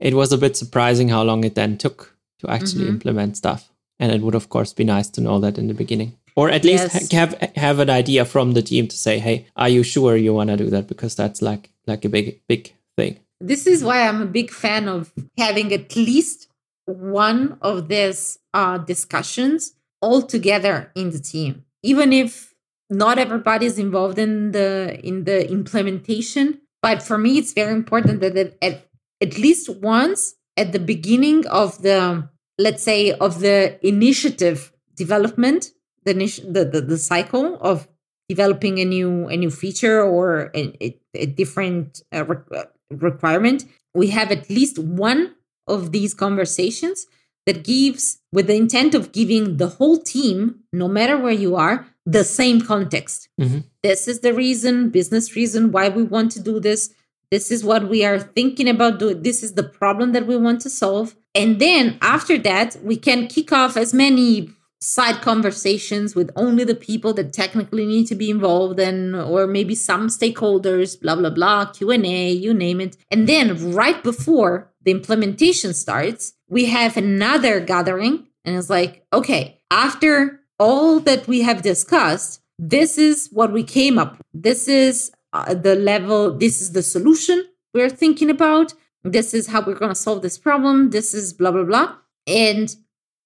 [0.00, 1.98] it was a bit surprising how long it then took
[2.40, 2.94] to actually Mhm.
[2.94, 3.62] implement stuff
[4.00, 6.64] and it would of course be nice to know that in the beginning or at
[6.64, 6.92] least Yes.
[7.10, 7.32] ha- have
[7.66, 10.56] have an idea from the team to say hey are you sure you want to
[10.64, 12.62] do that because that's like like a big big
[12.98, 13.14] thing
[13.52, 15.12] This is why I'm a big fan of
[15.44, 16.38] having at least
[16.86, 22.53] one of these uh, discussions all together in the team, even if
[22.90, 26.60] not everybody is involved in the in the implementation.
[26.82, 28.88] But for me, it's very important that at
[29.20, 35.70] at least once at the beginning of the let's say of the initiative development,
[36.04, 37.88] the the, the, the cycle of
[38.28, 43.64] developing a new a new feature or a, a, a different uh, re- uh, requirement
[43.94, 45.34] we have at least one
[45.66, 47.06] of these conversations
[47.46, 51.86] that gives, with the intent of giving the whole team, no matter where you are,
[52.06, 53.28] the same context.
[53.40, 53.60] Mm-hmm.
[53.82, 56.92] This is the reason, business reason why we want to do this.
[57.30, 59.22] This is what we are thinking about doing.
[59.22, 61.16] This is the problem that we want to solve.
[61.34, 64.50] And then after that, we can kick off as many
[64.84, 69.74] side conversations with only the people that technically need to be involved and or maybe
[69.74, 75.72] some stakeholders blah blah blah q&a you name it and then right before the implementation
[75.72, 82.40] starts we have another gathering and it's like okay after all that we have discussed
[82.58, 84.26] this is what we came up with.
[84.32, 88.72] this is uh, the level this is the solution we're thinking about.
[89.02, 90.90] This is how we're going to solve this problem.
[90.90, 91.96] This is blah blah blah.
[92.26, 92.74] And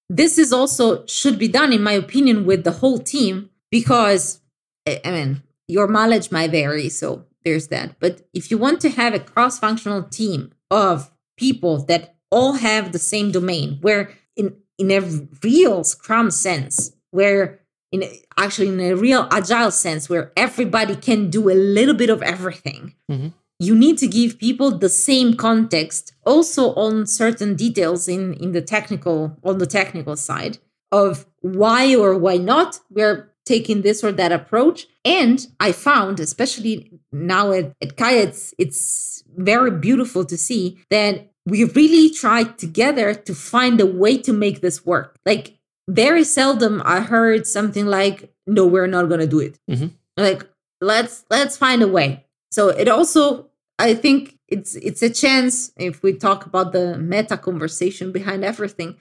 [0.09, 4.41] this is also should be done in my opinion with the whole team because
[4.87, 7.99] i mean your mileage might vary so there's that.
[7.99, 12.99] But if you want to have a cross-functional team of people that all have the
[12.99, 15.01] same domain where in in a
[15.43, 17.59] real scrum sense where
[17.91, 18.03] in
[18.37, 22.93] actually in a real agile sense where everybody can do a little bit of everything.
[23.11, 23.29] Mm-hmm.
[23.61, 28.61] You need to give people the same context also on certain details in in the
[28.61, 30.59] technical on the technical side
[30.91, 34.87] of why or why not we're taking this or that approach.
[35.03, 41.31] And i found especially now at, at Kaia, it's, it's very beautiful to see that
[41.45, 45.17] we really tried together to find a way to make this work.
[45.25, 45.58] Like
[45.89, 49.87] very seldom i heard something like no we're not going to do it mm-hmm.
[50.17, 50.47] like
[50.81, 53.49] let's let's find a way so it also
[53.79, 58.97] I think it's it's a chance if we talk about the meta conversation behind everything.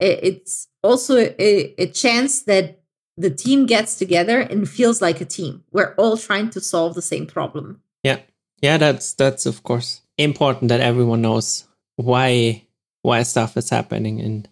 [0.00, 2.80] It's also a, a chance that
[3.16, 5.62] the team gets together and feels like a team.
[5.70, 7.82] We're all trying to solve the same problem.
[8.02, 8.20] Yeah,
[8.60, 12.64] yeah, that's that's of course important that everyone knows why
[13.02, 14.48] why stuff is happening and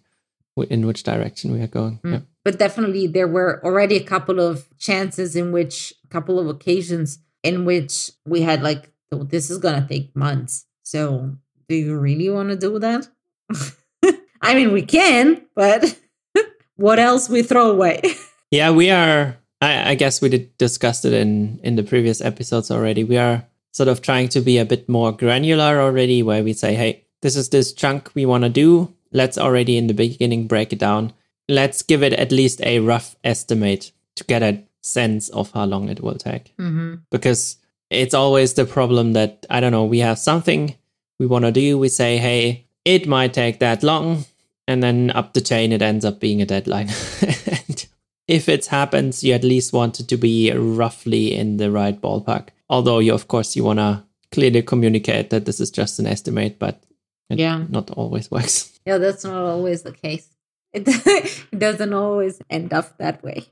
[0.57, 1.99] in which direction we are going.
[2.03, 2.11] Mm.
[2.11, 2.19] Yeah.
[2.43, 7.19] But definitely, there were already a couple of chances in which, a couple of occasions
[7.43, 10.65] in which we had like so this is going to take months.
[10.83, 11.35] So
[11.67, 13.07] do you really want to do that?
[14.41, 15.97] I mean, we can, but
[16.75, 18.01] what else we throw away?
[18.51, 19.37] yeah, we are.
[19.61, 23.03] I, I guess we did discussed it in in the previous episodes already.
[23.03, 26.73] We are sort of trying to be a bit more granular already, where we say,
[26.73, 28.93] "Hey, this is this chunk we want to do.
[29.11, 31.13] Let's already in the beginning break it down.
[31.49, 35.89] Let's give it at least a rough estimate to get a sense of how long
[35.89, 36.95] it will take." Mm-hmm.
[37.09, 37.57] Because
[37.89, 40.75] it's always the problem that I don't know, we have something
[41.19, 44.25] we want to do, we say, hey, it might take that long,
[44.67, 46.89] and then up the chain it ends up being a deadline.
[47.21, 47.85] and
[48.27, 52.47] if it happens, you at least want it to be roughly in the right ballpark.
[52.69, 56.57] Although you of course you want to clearly communicate that this is just an estimate,
[56.57, 56.81] but
[57.29, 57.65] it yeah.
[57.69, 58.70] not always works.
[58.85, 60.27] Yeah, that's not always the case.
[60.73, 60.87] It,
[61.51, 63.43] it doesn't always end up that way.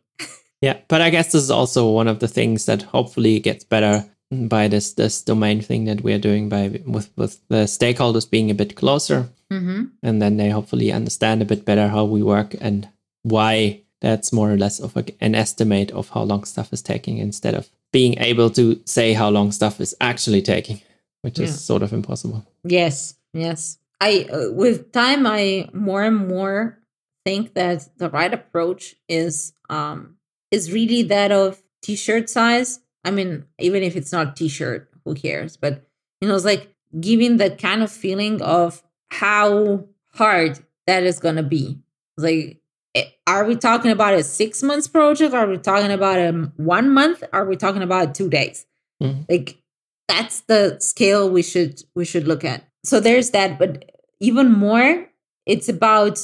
[0.62, 4.10] yeah, but I guess this is also one of the things that hopefully gets better
[4.32, 8.54] by this this domain thing that we're doing by with with the stakeholders being a
[8.56, 9.86] bit closer mm-hmm.
[10.04, 12.88] and then they hopefully understand a bit better how we work and
[13.24, 17.18] why that's more or less of a, an estimate of how long stuff is taking
[17.18, 20.80] instead of being able to say how long stuff is actually taking
[21.22, 26.80] which is sort of impossible yes yes i uh, with time i more and more
[27.26, 30.16] think that the right approach is um
[30.52, 35.58] is really that of t-shirt size I mean, even if it's not t-shirt, who cares?
[35.58, 35.86] But
[36.22, 41.44] you know, it's like giving that kind of feeling of how hard that is gonna
[41.44, 41.80] be.
[42.18, 42.62] It's like,
[42.96, 45.34] eh, are we talking about a six months project?
[45.34, 47.24] Are we talking about a one month?
[47.32, 48.66] Are we talking about two days?
[49.02, 49.22] Mm-hmm.
[49.30, 49.62] Like
[50.08, 52.64] that's the scale we should we should look at.
[52.84, 55.08] So there's that, but even more,
[55.46, 56.20] it's about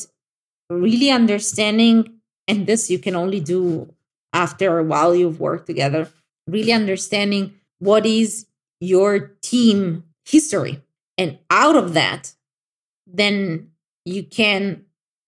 [0.69, 3.93] really understanding, and this you can only do
[4.33, 6.09] after a while you've worked together
[6.47, 8.45] really understanding what is
[8.79, 10.81] your team history.
[11.17, 12.33] And out of that,
[13.07, 13.71] then
[14.05, 14.85] you can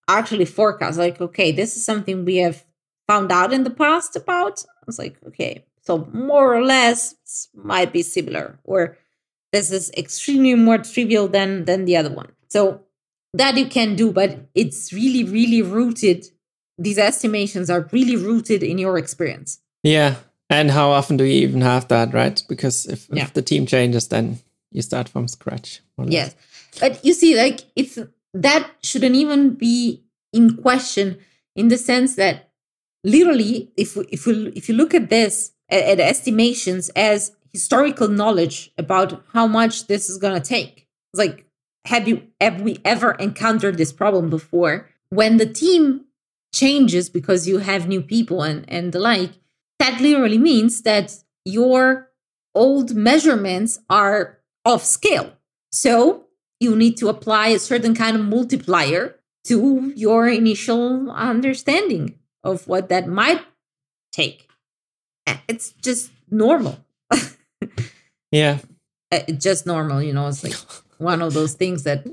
[0.08, 2.66] actually forecast like, okay, this is something we have
[3.08, 4.64] found out in the past about.
[4.88, 7.16] It's like, okay, so more or less
[7.54, 8.98] might be similar, or
[9.52, 12.32] this is extremely more trivial than than the other one.
[12.48, 12.82] So
[13.34, 16.28] that you can do, but it's really, really rooted.
[16.78, 19.60] These estimations are really rooted in your experience.
[19.84, 20.16] Yeah,
[20.50, 22.42] and how often do you even have that, right?
[22.48, 23.24] Because if, yeah.
[23.24, 24.40] if the team changes, then
[24.72, 25.82] you start from scratch.
[25.98, 26.36] Yes.
[26.80, 27.98] But you see, like, if
[28.34, 31.18] that shouldn't even be in question
[31.56, 32.52] in the sense that
[33.04, 38.08] literally, if we, if we, if you look at this, at, at estimations as historical
[38.08, 41.46] knowledge about how much this is going to take, it's like,
[41.86, 46.06] have you have we ever encountered this problem before when the team
[46.54, 49.32] changes because you have new people and, and the like,
[49.80, 52.10] that literally means that your
[52.56, 55.34] old measurements are off scale.
[55.72, 56.26] So
[56.60, 62.90] you need to apply a certain kind of multiplier to your initial understanding of what
[62.90, 63.46] that might
[64.12, 64.50] take.
[65.26, 66.84] Eh, it's just normal.
[68.38, 68.58] Yeah.
[69.12, 70.56] It's just normal, you know, it's like
[70.98, 72.06] one of those things that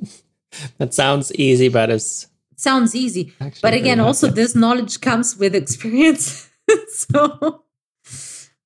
[0.79, 3.33] that sounds easy, but it's it sounds easy.
[3.63, 6.49] But again, also this knowledge comes with experience.
[6.89, 7.65] so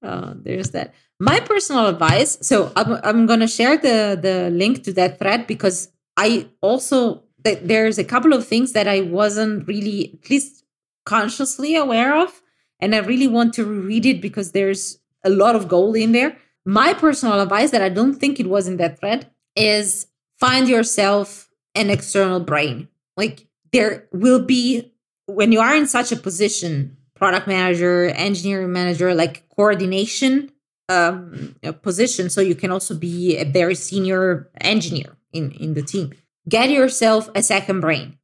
[0.02, 0.94] uh, there's that.
[1.20, 2.38] My personal advice.
[2.42, 7.24] So I'm, I'm going to share the the link to that thread because I also
[7.42, 10.64] there's a couple of things that I wasn't really at least
[11.06, 12.42] consciously aware of,
[12.80, 16.36] and I really want to read it because there's a lot of gold in there.
[16.68, 20.06] My personal advice that I don't think it was in that thread is
[20.38, 22.88] find yourself an external brain.
[23.16, 24.92] Like there will be
[25.24, 30.52] when you are in such a position, product manager, engineering manager, like coordination
[30.90, 36.12] um, position, so you can also be a very senior engineer in in the team.
[36.50, 38.18] Get yourself a second brain.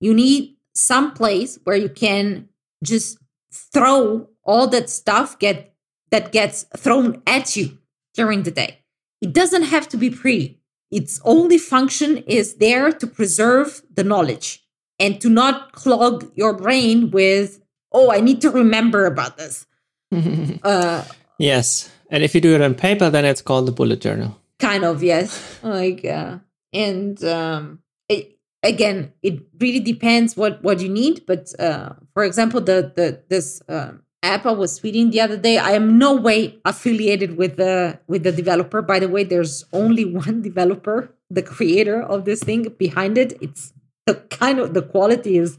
[0.00, 2.48] You need some place where you can
[2.82, 3.18] just
[3.52, 5.74] throw all that stuff get
[6.10, 7.76] that gets thrown at you
[8.14, 8.80] during the day.
[9.20, 10.60] It doesn't have to be pretty.
[10.90, 14.64] Its only function is there to preserve the knowledge
[14.98, 17.60] and to not clog your brain with,
[17.92, 19.66] oh, I need to remember about this.
[20.62, 21.04] uh,
[21.38, 21.90] yes.
[22.10, 24.36] And if you do it on paper, then it's called the bullet journal.
[24.58, 25.58] Kind of, yes.
[25.62, 26.38] like, uh,
[26.72, 31.24] and um, it, again, it really depends what what you need.
[31.26, 33.92] But uh, for example, the the this uh,
[34.22, 38.22] app I was tweeting the other day, I am no way affiliated with the with
[38.22, 38.82] the developer.
[38.82, 43.36] By the way, there's only one developer, the creator of this thing behind it.
[43.40, 43.72] It's
[44.06, 45.58] the kind of the quality is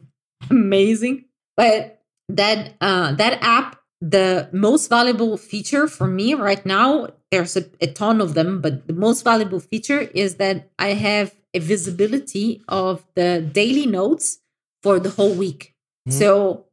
[0.50, 1.26] amazing.
[1.58, 7.66] But that uh, that app, the most valuable feature for me right now, there's a,
[7.80, 12.62] a ton of them, but the most valuable feature is that I have a visibility
[12.68, 14.40] of the daily notes
[14.82, 15.76] for the whole week.
[16.08, 16.18] Mm-hmm.
[16.18, 16.66] So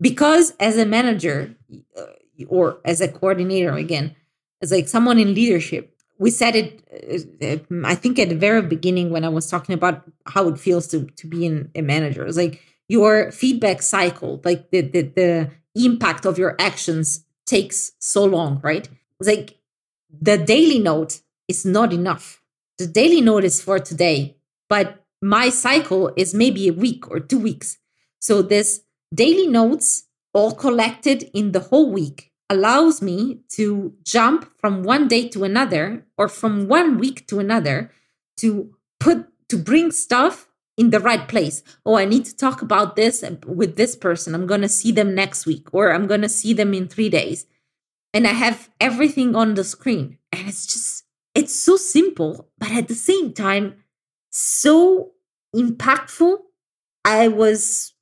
[0.00, 1.54] because as a manager
[1.96, 2.04] uh,
[2.48, 4.14] or as a coordinator again
[4.62, 6.82] as like someone in leadership we said it
[7.42, 10.86] uh, i think at the very beginning when i was talking about how it feels
[10.86, 15.50] to to be in a manager it's like your feedback cycle like the, the the
[15.74, 18.88] impact of your actions takes so long right?
[19.18, 19.58] It's like
[20.20, 22.42] the daily note is not enough.
[22.78, 24.36] The daily note is for today
[24.68, 27.78] but my cycle is maybe a week or two weeks.
[28.18, 28.80] So this
[29.12, 35.28] Daily notes, all collected in the whole week, allows me to jump from one day
[35.28, 37.90] to another or from one week to another
[38.36, 41.62] to put to bring stuff in the right place.
[41.84, 44.34] Oh, I need to talk about this with this person.
[44.34, 47.08] I'm going to see them next week or I'm going to see them in 3
[47.08, 47.46] days.
[48.14, 50.18] And I have everything on the screen.
[50.32, 51.04] And it's just
[51.34, 53.84] it's so simple, but at the same time
[54.30, 55.12] so
[55.54, 56.38] impactful.
[57.04, 57.94] I was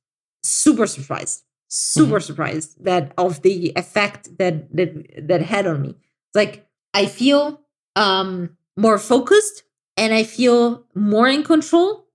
[0.43, 2.23] super surprised super mm-hmm.
[2.23, 5.89] surprised that of the effect that that that had on me.
[5.89, 7.61] It's like i feel
[7.95, 9.63] um more focused
[9.95, 12.05] and i feel more in control.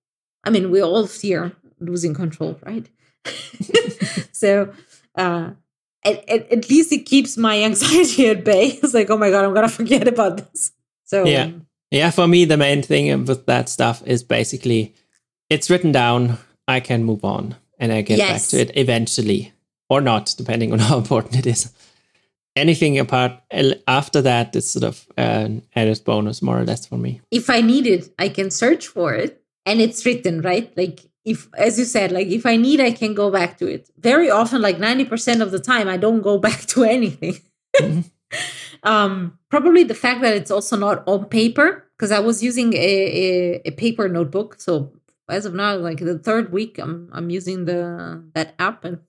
[0.43, 2.89] I mean we all fear losing control right?
[4.33, 4.72] So
[5.16, 5.51] uh
[6.07, 8.79] at, at, at, least it keeps my anxiety at bay.
[8.83, 10.72] It's like oh my god i'm gonna forget about this.
[11.05, 11.53] So yeah.
[11.93, 14.95] yeah for me the main thing with that stuff is basically
[15.49, 18.31] it's written down i can move on and I get yes.
[18.31, 19.53] back to it eventually
[19.89, 21.72] or not, depending on how important it is.
[22.57, 23.33] Anything apart
[23.89, 27.20] after that is sort of an added bonus, more or less, for me.
[27.33, 30.72] If I need it, I can search for it and it's written, right?
[30.77, 33.89] Like, if, as you said, like if I need, I can go back to it.
[33.99, 37.39] Very often, like 90% of the time, I don't go back to anything.
[37.77, 38.01] Mm-hmm.
[38.89, 42.77] um, probably the fact that it's also not on paper, because I was using a,
[42.77, 44.61] a, a paper notebook.
[44.61, 44.93] So
[45.29, 49.01] as of now, like the third week, I'm I'm using the that app, and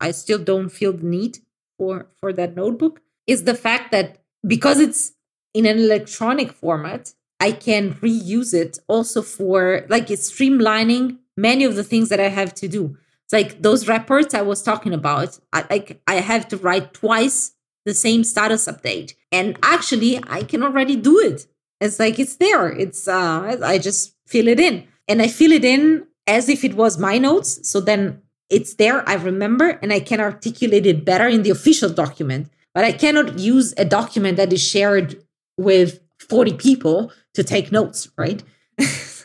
[0.00, 1.38] I still don't feel the need
[1.78, 3.00] for for that notebook.
[3.26, 5.12] Is the fact that because it's
[5.54, 11.74] in an electronic format, I can reuse it also for like it's streamlining many of
[11.74, 12.96] the things that I have to do.
[13.24, 15.38] It's like those reports I was talking about.
[15.52, 17.52] I like I have to write twice
[17.84, 21.46] the same status update, and actually I can already do it.
[21.80, 22.68] It's like it's there.
[22.68, 26.74] It's uh I just fill it in and I fill it in as if it
[26.74, 27.68] was my notes.
[27.68, 31.90] So then it's there, I remember, and I can articulate it better in the official
[31.90, 32.48] document.
[32.74, 35.22] But I cannot use a document that is shared
[35.56, 38.42] with 40 people to take notes, right?
[38.78, 39.16] That's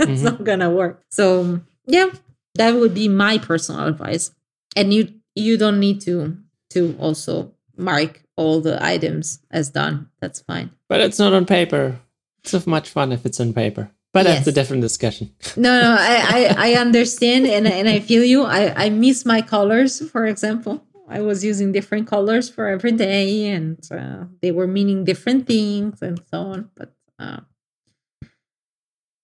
[0.00, 0.24] mm-hmm.
[0.24, 1.02] not gonna work.
[1.10, 2.10] So yeah,
[2.54, 4.32] that would be my personal advice.
[4.76, 6.36] And you you don't need to
[6.70, 10.08] to also mark all the items as done.
[10.20, 10.70] That's fine.
[10.88, 11.98] But it's not on paper.
[12.38, 13.90] It's so much fun if it's on paper.
[14.12, 14.38] But yes.
[14.38, 15.32] that's a different discussion.
[15.56, 18.42] no, no, I, I, I understand and, and I feel you.
[18.42, 20.84] I, I miss my colors, for example.
[21.08, 26.02] I was using different colors for every day and uh, they were meaning different things
[26.02, 26.70] and so on.
[26.76, 27.40] But uh,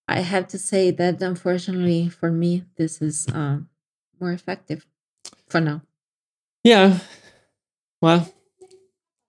[0.08, 3.58] I have to say that unfortunately for me, this is uh,
[4.20, 4.86] more effective
[5.48, 5.82] for now.
[6.64, 6.98] Yeah.
[8.02, 8.32] Well,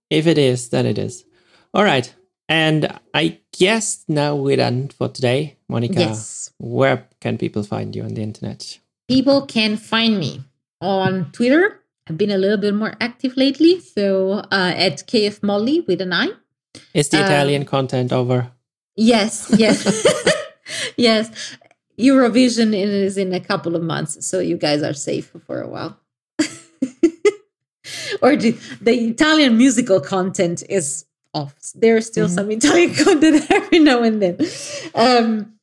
[0.10, 1.26] if it is, then it is.
[1.74, 2.14] All right.
[2.50, 5.58] And I guess now we're done for today.
[5.68, 6.52] Monica, yes.
[6.60, 8.80] where can people find you on the internet?
[9.08, 10.42] People can find me
[10.82, 11.82] on Twitter.
[12.10, 13.82] I've been a little bit more active lately.
[13.82, 16.30] So uh, at KF Molly with an I.
[16.94, 18.52] Is the Italian um, content over?
[18.96, 20.06] Yes, yes.
[20.98, 21.58] yes.
[22.00, 24.26] Eurovision is in a couple of months.
[24.26, 26.00] So you guys are safe for a while.
[28.22, 31.56] or the, the Italian musical content is off.
[31.76, 32.36] There's still mm-hmm.
[32.36, 34.38] some Italian content every now and then.
[34.96, 35.54] Um,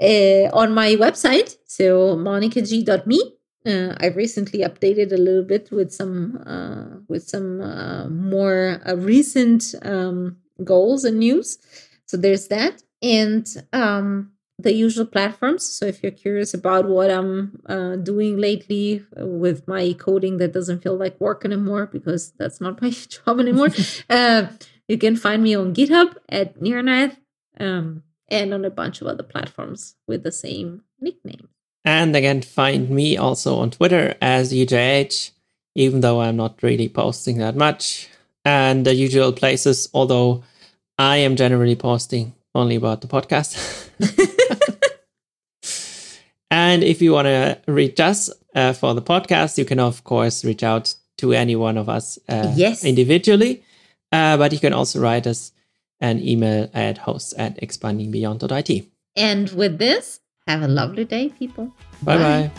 [0.00, 3.20] uh, on my website, so monicag.me,
[3.64, 8.96] uh, I've recently updated a little bit with some uh, with some uh, more uh,
[8.96, 11.58] recent um, goals and news.
[12.06, 15.66] So there's that, and um, the usual platforms.
[15.66, 20.82] So if you're curious about what I'm uh, doing lately with my coding that doesn't
[20.82, 23.70] feel like work anymore because that's not my job anymore,
[24.10, 24.46] uh,
[24.88, 27.16] you can find me on GitHub at Nearnath
[27.58, 31.48] um, and on a bunch of other platforms with the same nickname.
[31.84, 35.30] And again, find me also on Twitter as UJH,
[35.74, 38.08] even though I'm not really posting that much.
[38.44, 40.44] And the usual places, although
[40.98, 43.88] I am generally posting only about the podcast.
[46.50, 50.44] and if you want to reach us uh, for the podcast, you can, of course,
[50.44, 52.84] reach out to any one of us uh, yes.
[52.84, 53.62] individually.
[54.12, 55.52] Uh, but you can also write us
[56.00, 58.86] an email at hosts at expandingbeyond.it.
[59.16, 61.72] And with this, have a lovely day, people.
[62.02, 62.50] Bye bye.